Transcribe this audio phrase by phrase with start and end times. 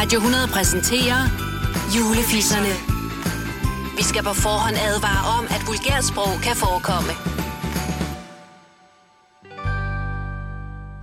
[0.00, 1.20] Radio 100 præsenterer
[1.94, 2.72] Julefisserne.
[3.98, 7.12] Vi skal på forhånd advare om, at vulgært sprog kan forekomme.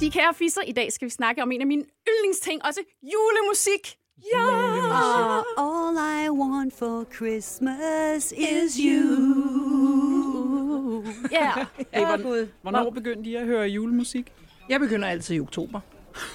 [0.01, 2.81] De kære fisser, i dag skal vi snakke om en af mine yndlingsting, også
[3.13, 3.83] julemusik.
[4.33, 4.47] Ja!
[4.95, 8.23] Uh, all I want for Christmas
[8.53, 9.05] is you.
[11.31, 11.51] Ja.
[11.93, 14.25] Hey, hvor, hvornår begyndte I at høre julemusik?
[14.69, 15.79] Jeg begynder altid i oktober.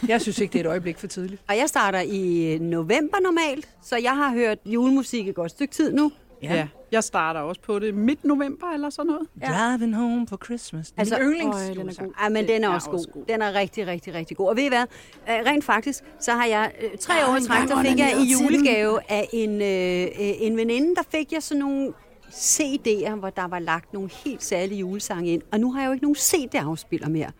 [0.09, 1.43] Jeg synes ikke, det er et øjeblik for tidligt.
[1.49, 5.93] Og jeg starter i november normalt, så jeg har hørt julemusik et godt stykke tid
[5.93, 6.13] nu.
[6.43, 6.69] Ja.
[6.93, 9.29] Jeg starter også på det midt november eller sådan noget.
[9.57, 10.87] Driving home for Christmas.
[10.87, 11.57] Det er Altså- altså, min yndlings.
[11.69, 12.13] Øj, den er god.
[12.21, 13.25] Ej, men den er er også også god.
[13.29, 14.49] Den er rigtig, rigtig, rigtig god.
[14.49, 14.83] Og ved I hvad?
[15.29, 18.33] Øh, Rent faktisk, så har jeg øh, tre år i træk, der fik jeg i
[18.33, 21.93] julegave af en, øh, øh, en veninde, der fik jeg sådan nogle
[22.33, 25.43] CD'er, hvor der var lagt nogle helt særlige julesange ind.
[25.53, 27.31] Og nu har jeg jo ikke nogen CD-afspiller mere.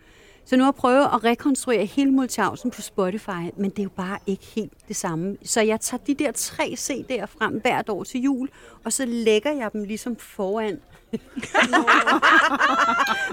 [0.45, 3.89] Så nu har jeg prøvet at rekonstruere hele Multiausen på Spotify, men det er jo
[3.89, 5.37] bare ikke helt det samme.
[5.43, 8.49] Så jeg tager de der tre CD'er frem hvert år til jul,
[8.85, 10.79] og så lægger jeg dem ligesom foran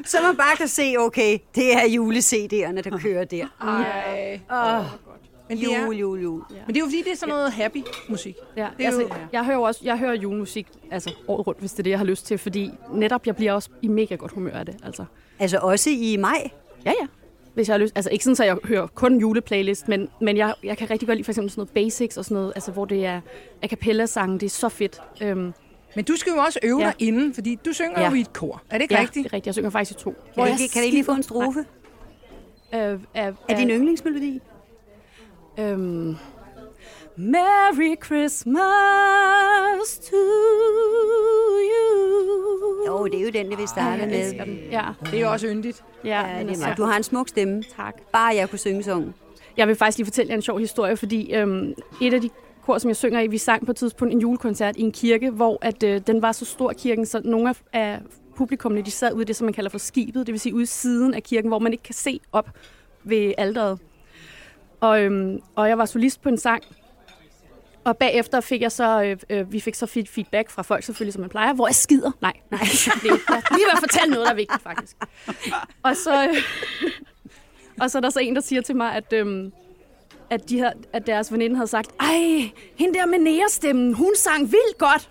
[0.07, 3.47] så man bare kan se, okay, det er jule-CD'erne, der kører der.
[3.63, 4.41] Ej.
[4.53, 4.85] Åh,
[5.49, 6.43] Men det, er, jul, jul, jul.
[6.51, 8.37] men det er jo fordi, det er sådan noget happy musik.
[8.57, 11.73] Ja, Det er altså, jo- jeg hører også jeg hører julemusik altså, året rundt, hvis
[11.73, 14.33] det er det, jeg har lyst til, fordi netop jeg bliver også i mega godt
[14.33, 14.77] humør af det.
[14.85, 15.05] Altså.
[15.39, 16.51] Altså også i maj.
[16.85, 17.07] Ja, ja.
[17.55, 17.93] Hvis jeg har lyst.
[17.97, 21.17] Altså ikke sådan, at jeg hører kun juleplaylist, men, men jeg, jeg kan rigtig godt
[21.19, 23.21] lide for eksempel sådan noget basics og sådan noget, altså hvor det er
[23.63, 25.01] a cappella sange, det er så fedt.
[25.23, 25.53] Øhm,
[25.97, 26.87] Men du skal jo også øve Ja.
[26.87, 28.09] dig inden, fordi du synger Ja.
[28.09, 28.63] jo i et kor.
[28.71, 29.25] Er det ikke ja, rigtigt?
[29.25, 29.47] det er rigtigt.
[29.47, 30.11] Jeg synger faktisk i to.
[30.11, 31.59] Kan, du, ikke, kan ikke lige få en strofe?
[32.75, 32.81] Øh,
[33.15, 34.41] er, Er din yndlingsmelodi?
[35.59, 36.17] Øhm,
[37.17, 38.61] Merry Christmas
[40.11, 41.20] to you.
[43.01, 44.47] Jo, det er jo den, det vi starter jeg med.
[44.47, 44.59] den.
[44.71, 45.85] Ja, Det er jo også yndigt.
[46.05, 46.77] ja, det er er meget.
[46.77, 47.63] Du har en smuk stemme.
[47.77, 47.95] Tak.
[48.13, 49.15] Bare jeg kunne synge sangen.
[49.57, 52.31] Jeg vil faktisk lige fortælle jer en sjov historie, fordi øhm, et af de
[52.65, 55.31] kor, som jeg synger i, vi sang på et tidspunkt en julekoncert i en kirke,
[55.31, 57.99] hvor at, øh, den var så stor kirken, så nogle af, af
[58.37, 60.63] publikummene, de sad ude i det, som man kalder for skibet, det vil sige ude
[60.63, 62.49] i siden af kirken, hvor man ikke kan se op
[63.05, 63.79] ved alderet.
[64.81, 66.63] Og, øhm, og jeg var solist på en sang,
[67.85, 71.21] og bagefter fik jeg så, øh, øh, vi fik så feedback fra folk selvfølgelig, som
[71.21, 72.11] man plejer, hvor jeg skider.
[72.21, 74.97] Nej, nej, det er, lige ved at fortælle noget, der er vigtigt faktisk.
[75.83, 76.37] Og så, øh,
[77.81, 79.51] og så er der så en, der siger til mig, at, øh,
[80.31, 84.43] at, de her, at deres veninde havde sagt, ej, hende der med nærestemmen, hun sang
[84.43, 85.11] vildt godt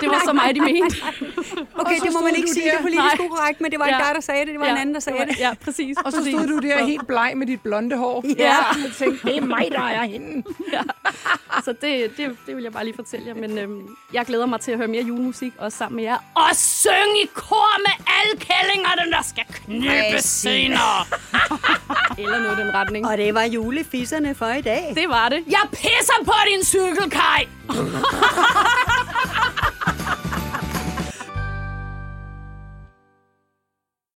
[0.00, 0.96] det var så mig, de mente.
[1.80, 3.26] Okay, det må man ikke sige, det er politisk Nej.
[3.26, 4.06] ukorrekt, men det var ikke Ja.
[4.06, 5.38] dig, der sagde det, det var en anden, der sagde det.
[5.38, 5.96] Ja, præcis.
[6.04, 8.24] Og så stod du der helt bleg med dit blonde hår.
[8.38, 8.56] Ja.
[8.58, 10.42] Og tænkte, det er mig, der er hende.
[11.64, 13.34] Så det, det, det vil jeg bare lige fortælle jer.
[13.34, 16.16] Men øhm, jeg glæder mig til at høre mere julemusik, også sammen med jer.
[16.34, 19.44] Og synge i kor med alle kællingerne, der skal
[20.12, 20.30] Præcis.
[20.30, 21.04] senere.
[22.18, 23.06] Eller noget i den retning.
[23.06, 24.92] Og det var julefisserne for i dag.
[24.96, 25.44] Det var det.
[25.46, 27.44] Jeg pisser på din cykel, Kai!